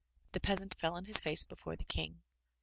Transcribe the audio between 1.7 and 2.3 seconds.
the King.